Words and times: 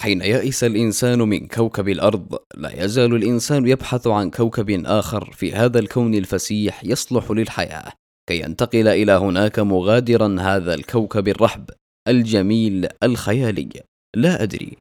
حين 0.00 0.22
يئس 0.22 0.64
الإنسان 0.64 1.18
من 1.18 1.46
كوكب 1.46 1.88
الأرض 1.88 2.38
لا 2.54 2.84
يزال 2.84 3.14
الإنسان 3.14 3.66
يبحث 3.66 4.06
عن 4.06 4.30
كوكب 4.30 4.82
آخر 4.86 5.32
في 5.32 5.52
هذا 5.52 5.78
الكون 5.78 6.14
الفسيح 6.14 6.84
يصلح 6.84 7.30
للحياة 7.30 7.92
كي 8.28 8.40
ينتقل 8.40 8.88
إلى 8.88 9.12
هناك 9.12 9.58
مغادرا 9.58 10.36
هذا 10.40 10.74
الكوكب 10.74 11.28
الرحب 11.28 11.70
الجميل 12.08 12.88
الخيالي. 13.02 13.68
لا 14.16 14.42
أدري. 14.42 14.76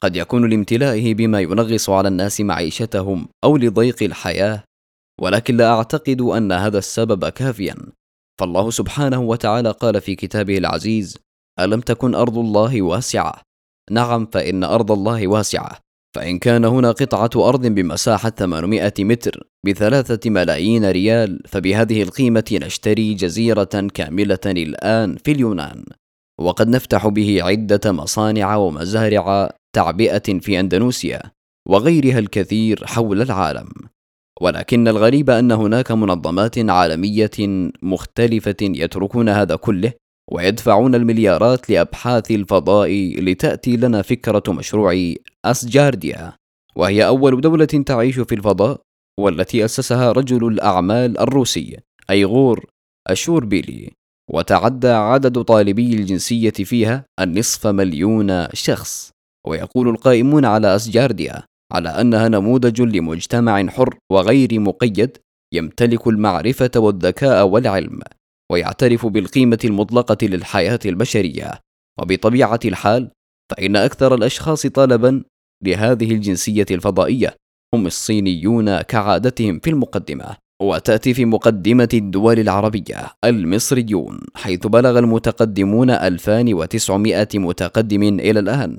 قد 0.00 0.16
يكون 0.16 0.50
لامتلائه 0.50 1.14
بما 1.14 1.40
ينغص 1.40 1.90
على 1.90 2.08
الناس 2.08 2.40
معيشتهم 2.40 3.28
أو 3.44 3.56
لضيق 3.56 4.02
الحياة 4.02 4.64
ولكن 5.20 5.56
لا 5.56 5.70
أعتقد 5.70 6.20
أن 6.20 6.52
هذا 6.52 6.78
السبب 6.78 7.28
كافيا. 7.28 7.76
فالله 8.40 8.70
سبحانه 8.70 9.20
وتعالى 9.20 9.70
قال 9.70 10.00
في 10.00 10.14
كتابه 10.14 10.58
العزيز 10.58 11.18
ألم 11.60 11.80
تكن 11.80 12.14
أرض 12.14 12.38
الله 12.38 12.82
واسعة؟ 12.82 13.42
نعم 13.90 14.26
فإن 14.26 14.64
أرض 14.64 14.92
الله 14.92 15.28
واسعة. 15.28 15.78
فإن 16.16 16.38
كان 16.38 16.64
هنا 16.64 16.90
قطعة 16.90 17.48
أرض 17.48 17.66
بمساحة 17.66 18.30
800 18.30 18.92
متر 18.98 19.48
بثلاثة 19.66 20.30
ملايين 20.30 20.90
ريال 20.90 21.40
فبهذه 21.48 22.02
القيمة 22.02 22.58
نشتري 22.62 23.14
جزيرة 23.14 23.88
كاملة 23.94 24.38
الآن 24.46 25.16
في 25.24 25.32
اليونان. 25.32 25.84
وقد 26.40 26.68
نفتح 26.68 27.08
به 27.08 27.42
عدة 27.42 27.92
مصانع 27.92 28.56
ومزارع 28.56 29.50
تعبئة 29.74 30.38
في 30.40 30.60
أندونيسيا 30.60 31.22
وغيرها 31.68 32.18
الكثير 32.18 32.86
حول 32.86 33.22
العالم. 33.22 33.68
ولكن 34.40 34.88
الغريب 34.88 35.30
أن 35.30 35.52
هناك 35.52 35.92
منظمات 35.92 36.58
عالمية 36.58 37.70
مختلفة 37.82 38.56
يتركون 38.60 39.28
هذا 39.28 39.56
كله 39.56 39.92
ويدفعون 40.30 40.94
المليارات 40.94 41.70
لأبحاث 41.70 42.30
الفضاء 42.30 42.90
لتأتي 43.20 43.76
لنا 43.76 44.02
فكرة 44.02 44.42
مشروع 44.48 45.14
أسجارديا 45.44 46.32
وهي 46.76 47.06
أول 47.06 47.40
دولة 47.40 47.64
تعيش 47.64 48.20
في 48.20 48.34
الفضاء 48.34 48.80
والتي 49.20 49.64
أسسها 49.64 50.12
رجل 50.12 50.46
الأعمال 50.46 51.18
الروسي 51.18 51.76
أيغور 52.10 52.66
أشوربيلي. 53.08 53.90
وتعدى 54.30 54.88
عدد 54.88 55.42
طالبي 55.42 55.94
الجنسية 55.94 56.50
فيها 56.50 57.04
النصف 57.20 57.66
مليون 57.66 58.46
شخص. 58.52 59.10
ويقول 59.46 59.88
القائمون 59.88 60.44
على 60.44 60.76
أسجارديا 60.76 61.42
على 61.72 61.88
أنها 61.88 62.28
نموذج 62.28 62.82
لمجتمع 62.82 63.66
حر 63.66 63.98
وغير 64.12 64.60
مقيد 64.60 65.18
يمتلك 65.54 66.06
المعرفة 66.06 66.70
والذكاء 66.76 67.46
والعلم. 67.46 68.00
ويعترف 68.52 69.06
بالقيمة 69.06 69.58
المطلقة 69.64 70.16
للحياة 70.22 70.80
البشرية. 70.86 71.60
وبطبيعة 72.00 72.60
الحال 72.64 73.10
فإن 73.50 73.76
أكثر 73.76 74.14
الأشخاص 74.14 74.66
طلبا 74.66 75.24
لهذه 75.64 76.12
الجنسية 76.12 76.66
الفضائية 76.70 77.36
هم 77.74 77.86
الصينيون 77.86 78.80
كعادتهم 78.80 79.60
في 79.60 79.70
المقدمة 79.70 80.36
وتأتي 80.62 81.14
في 81.14 81.24
مقدمة 81.24 81.88
الدول 81.94 82.38
العربية 82.38 83.06
المصريون 83.24 84.20
حيث 84.34 84.66
بلغ 84.66 84.98
المتقدمون 84.98 85.90
2900 85.90 87.28
متقدم 87.34 88.02
إلى 88.02 88.40
الآن. 88.40 88.78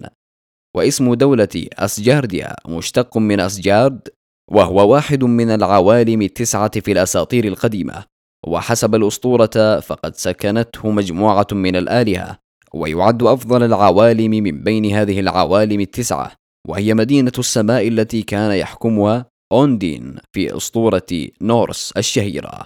واسم 0.76 1.14
دولة 1.14 1.68
أسجارديا 1.74 2.56
مشتق 2.68 3.18
من 3.18 3.40
أسجارد 3.40 4.10
وهو 4.52 4.94
واحد 4.94 5.24
من 5.24 5.50
العوالم 5.50 6.22
التسعة 6.22 6.80
في 6.80 6.92
الأساطير 6.92 7.46
القديمة. 7.46 8.13
وحسب 8.48 8.96
الأسطورة 8.96 9.80
فقد 9.80 10.16
سكنته 10.16 10.92
مجموعة 10.92 11.48
من 11.52 11.76
الآلهة 11.76 12.38
ويعد 12.74 13.24
أفضل 13.24 13.64
العوالم 13.64 14.32
من 14.32 14.64
بين 14.64 14.86
هذه 14.86 15.20
العوالم 15.20 15.80
التسعة 15.80 16.32
وهي 16.68 16.94
مدينة 16.94 17.32
السماء 17.40 17.88
التي 17.88 18.22
كان 18.22 18.52
يحكمها 18.52 19.26
أوندين 19.52 20.16
في 20.32 20.58
أسطورة 20.58 21.28
نورس 21.42 21.94
الشهيرة. 21.98 22.64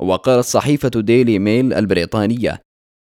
وقالت 0.00 0.44
صحيفة 0.44 0.88
ديلي 0.88 1.38
ميل 1.38 1.72
البريطانية 1.72 2.60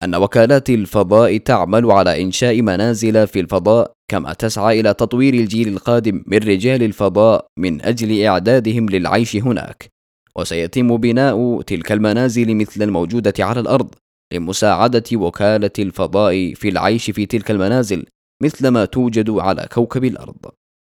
أن 0.04 0.14
وكالات 0.14 0.70
الفضاء 0.70 1.36
تعمل 1.36 1.90
على 1.90 2.22
إنشاء 2.22 2.62
منازل 2.62 3.26
في 3.26 3.40
الفضاء 3.40 3.92
كما 4.10 4.32
تسعى 4.32 4.80
إلى 4.80 4.94
تطوير 4.94 5.34
الجيل 5.34 5.68
القادم 5.68 6.24
من 6.26 6.38
رجال 6.38 6.82
الفضاء 6.82 7.46
من 7.58 7.82
أجل 7.82 8.22
إعدادهم 8.22 8.88
للعيش 8.88 9.36
هناك. 9.36 9.99
وسيتم 10.40 10.96
بناء 10.96 11.62
تلك 11.62 11.92
المنازل 11.92 12.54
مثل 12.54 12.82
الموجودة 12.82 13.34
على 13.38 13.60
الأرض 13.60 13.94
لمساعدة 14.32 15.04
وكالة 15.14 15.70
الفضاء 15.78 16.54
في 16.54 16.68
العيش 16.68 17.10
في 17.10 17.26
تلك 17.26 17.50
المنازل 17.50 18.06
مثل 18.42 18.68
ما 18.68 18.84
توجد 18.84 19.30
على 19.30 19.68
كوكب 19.72 20.04
الأرض. 20.04 20.36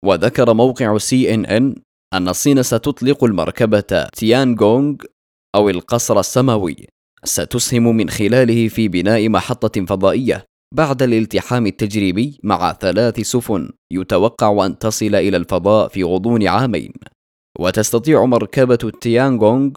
وذكر 0.05 0.53
موقع 0.53 0.97
سي 0.97 1.33
ان 1.33 1.45
ان 1.45 1.75
أن 2.13 2.29
الصين 2.29 2.63
ستطلق 2.63 3.23
المركبة 3.23 4.07
تيانغونغ 4.13 4.95
أو 5.55 5.69
القصر 5.69 6.19
السماوي. 6.19 6.87
ستسهم 7.23 7.97
من 7.97 8.09
خلاله 8.09 8.67
في 8.67 8.87
بناء 8.87 9.29
محطة 9.29 9.85
فضائية 9.85 10.45
بعد 10.75 11.01
الالتحام 11.01 11.67
التجريبي 11.67 12.39
مع 12.43 12.73
ثلاث 12.73 13.19
سفن 13.19 13.69
يتوقع 13.91 14.65
أن 14.65 14.77
تصل 14.77 15.15
إلى 15.15 15.37
الفضاء 15.37 15.87
في 15.87 16.03
غضون 16.03 16.47
عامين. 16.47 16.93
وتستطيع 17.59 18.25
مركبة 18.25 18.77
التيانغونغ 18.83 19.71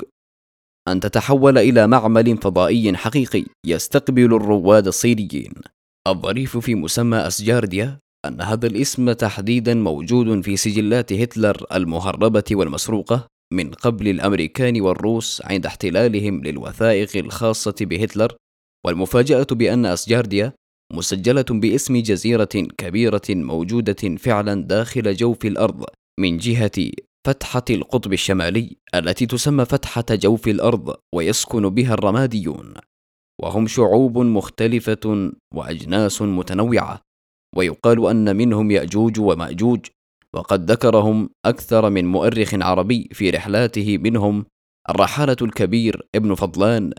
أن 0.89 1.01
تتحول 1.01 1.59
إلى 1.59 1.87
معمل 1.87 2.37
فضائي 2.37 2.97
حقيقي 2.97 3.45
يستقبل 3.67 4.35
الرواد 4.35 4.87
الصينيين. 4.87 5.53
الظريف 6.09 6.57
في 6.57 6.75
مسمى 6.75 7.17
أسجارديا 7.17 7.99
أن 8.27 8.41
هذا 8.41 8.67
الاسم 8.67 9.13
تحديدا 9.13 9.75
موجود 9.75 10.41
في 10.41 10.57
سجلات 10.57 11.13
هتلر 11.13 11.65
المهربة 11.75 12.45
والمسروقة 12.53 13.27
من 13.53 13.71
قبل 13.71 14.09
الأمريكان 14.09 14.81
والروس 14.81 15.43
عند 15.45 15.67
احتلالهم 15.67 16.43
للوثائق 16.43 17.17
الخاصة 17.17 17.75
بهتلر 17.81 18.37
والمفاجأة 18.87 19.47
بأن 19.51 19.87
أسجارديا 19.87 20.53
مسجلة 20.93 21.45
باسم 21.51 21.97
جزيرة 21.97 22.49
كبيرة 22.79 23.23
موجودة 23.29 24.17
فعلا 24.19 24.63
داخل 24.63 25.15
جوف 25.15 25.47
الأرض 25.47 25.85
من 26.21 26.39
جهة 26.39 26.91
فتحة 27.27 27.65
القطب 27.71 28.13
الشمالي 28.13 28.77
التي 28.95 29.27
تسمى 29.27 29.65
فتحة 29.65 30.05
جوف 30.11 30.49
الأرض 30.49 30.95
ويسكن 31.15 31.69
بها 31.69 31.95
الرماديون 31.95 32.75
وهم 33.43 33.67
شعوب 33.67 34.19
مختلفة 34.19 35.33
وأجناس 35.55 36.23
متنوعة 36.23 37.01
ويقال 37.57 38.07
أن 38.07 38.37
منهم 38.37 38.71
يأجوج 38.71 39.21
ومأجوج 39.21 39.87
وقد 40.35 40.71
ذكرهم 40.71 41.31
أكثر 41.45 41.91
من 41.91 42.07
مؤرخ 42.07 42.55
عربي 42.55 43.09
في 43.13 43.31
رحلاته 43.31 43.99
منهم 43.99 44.45
الرحالة 44.91 45.37
الكبير 45.43 46.09
ابن 46.15 46.35
فضلان 46.35 46.93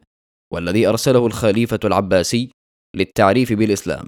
والذي 0.54 0.88
أرسله 0.88 1.28
الخليفة 1.28 1.80
العباسي 1.84 2.52
للتعريف 2.96 3.54
بالإسلام. 3.54 4.08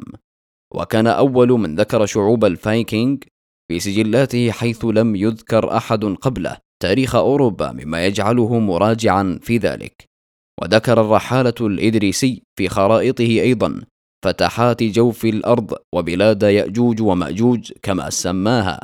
وكان 0.73 1.07
أول 1.07 1.49
من 1.49 1.75
ذكر 1.75 2.05
شعوب 2.05 2.45
الفايكينج 2.45 3.23
في 3.71 3.79
سجلاته 3.79 4.51
حيث 4.51 4.85
لم 4.85 5.15
يذكر 5.15 5.77
أحد 5.77 6.05
قبله. 6.05 6.57
تاريخ 6.81 7.15
أوروبا 7.15 7.71
مما 7.71 8.05
يجعله 8.05 8.59
مراجعا 8.59 9.39
في 9.41 9.57
ذلك. 9.57 10.05
وذكر 10.61 11.01
الرحالة 11.01 11.53
الإدريسي 11.61 12.43
في 12.59 12.69
خرائطه 12.69 13.23
أيضا. 13.23 13.81
فتحات 14.25 14.83
جوف 14.83 15.25
الأرض 15.25 15.73
وبلاد 15.95 16.43
يأجوج 16.43 17.01
ومأجوج 17.01 17.71
كما 17.83 18.09
سماها. 18.09 18.79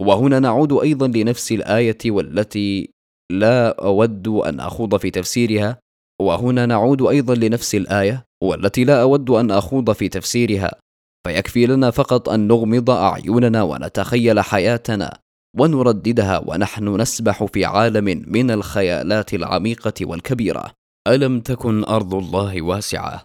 وهنا 0.00 0.40
نعود 0.40 0.72
أيضا 0.72 1.06
لنفس 1.06 1.52
الآية 1.52 1.98
والتي 2.06 2.90
لا 3.32 3.84
أود 3.84 4.28
أن 4.28 4.60
أخوض 4.60 4.96
في 4.96 5.10
تفسيرها. 5.10 5.78
وهنا 6.20 6.66
نعود 6.66 7.02
أيضا 7.02 7.34
لنفس 7.34 7.74
الآية 7.74 8.24
والتي 8.42 8.84
لا 8.84 9.02
أود 9.02 9.30
أن 9.30 9.50
أخوض 9.50 9.92
في 9.92 10.08
تفسيرها. 10.08 10.83
فيكفي 11.26 11.66
لنا 11.66 11.90
فقط 11.90 12.28
أن 12.28 12.48
نغمض 12.48 12.90
أعيننا 12.90 13.62
ونتخيل 13.62 14.40
حياتنا 14.40 15.18
ونرددها 15.58 16.38
ونحن 16.46 17.00
نسبح 17.00 17.44
في 17.44 17.64
عالم 17.64 18.24
من 18.26 18.50
الخيالات 18.50 19.34
العميقة 19.34 19.94
والكبيرة. 20.02 20.72
ألم 21.08 21.40
تكن 21.40 21.84
أرض 21.84 22.14
الله 22.14 22.62
واسعة؟ 22.62 23.24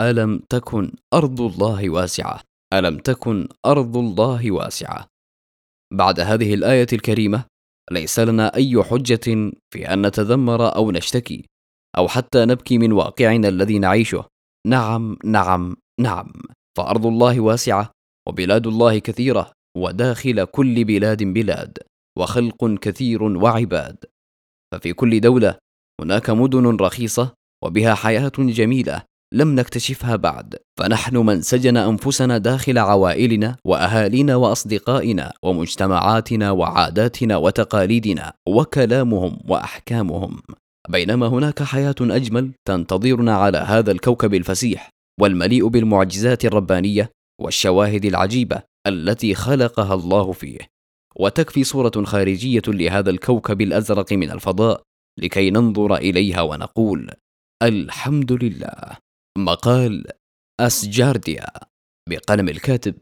ألم 0.00 0.42
تكن 0.48 0.92
أرض 1.14 1.40
الله 1.40 1.90
واسعة؟ 1.90 2.40
ألم 2.72 2.98
تكن 2.98 3.48
أرض 3.66 3.96
الله 3.96 4.50
واسعة؟ 4.50 5.06
بعد 5.92 6.20
هذه 6.20 6.54
الآية 6.54 6.86
الكريمة 6.92 7.44
ليس 7.90 8.18
لنا 8.18 8.54
أي 8.54 8.82
حجة 8.82 9.52
في 9.72 9.92
أن 9.92 10.06
نتذمر 10.06 10.76
أو 10.76 10.90
نشتكي 10.90 11.44
أو 11.98 12.08
حتى 12.08 12.44
نبكي 12.44 12.78
من 12.78 12.92
واقعنا 12.92 13.48
الذي 13.48 13.78
نعيشه. 13.78 14.24
نعم 14.66 15.16
نعم 15.24 15.76
نعم. 16.00 16.32
فأرض 16.80 17.06
الله 17.06 17.40
واسعة 17.40 17.90
وبلاد 18.28 18.66
الله 18.66 18.98
كثيرة 18.98 19.52
وداخل 19.76 20.44
كل 20.44 20.84
بلاد 20.84 21.22
بلاد 21.22 21.78
وخلق 22.18 22.78
كثير 22.80 23.22
وعباد. 23.22 23.96
ففي 24.72 24.92
كل 24.92 25.20
دولة 25.20 25.54
هناك 26.00 26.30
مدن 26.30 26.76
رخيصة 26.76 27.34
وبها 27.64 27.94
حياة 27.94 28.32
جميلة 28.38 29.02
لم 29.34 29.54
نكتشفها 29.54 30.16
بعد. 30.16 30.56
فنحن 30.78 31.16
من 31.16 31.42
سجن 31.42 31.76
أنفسنا 31.76 32.38
داخل 32.38 32.78
عوائلنا 32.78 33.56
وأهالينا 33.64 34.36
وأصدقائنا 34.36 35.32
ومجتمعاتنا 35.42 36.50
وعاداتنا 36.50 37.36
وتقاليدنا 37.36 38.32
وكلامهم 38.48 39.38
وأحكامهم. 39.48 40.42
بينما 40.88 41.26
هناك 41.26 41.62
حياة 41.62 41.94
أجمل 42.00 42.52
تنتظرنا 42.64 43.36
على 43.36 43.58
هذا 43.58 43.92
الكوكب 43.92 44.34
الفسيح. 44.34 44.90
والمليء 45.20 45.68
بالمعجزات 45.68 46.44
الربانية 46.44 47.12
والشواهد 47.40 48.04
العجيبة 48.04 48.62
التي 48.86 49.34
خلقها 49.34 49.94
الله 49.94 50.32
فيه. 50.32 50.58
وتكفي 51.16 51.64
صورة 51.64 52.04
خارجية 52.04 52.62
لهذا 52.68 53.10
الكوكب 53.10 53.60
الأزرق 53.60 54.12
من 54.12 54.30
الفضاء 54.30 54.82
لكي 55.18 55.50
ننظر 55.50 55.96
إليها 55.96 56.40
ونقول 56.40 57.10
الحمد 57.62 58.32
لله. 58.32 58.96
مقال 59.38 60.04
أسجارديا 60.60 61.46
بقلم 62.08 62.48
الكاتب 62.48 62.94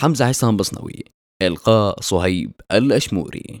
حمزة 0.00 0.24
عصام 0.24 0.56
بصنوي 0.56 1.04
إلقاء 1.42 2.00
صهيب 2.00 2.52
الأشموري. 2.72 3.60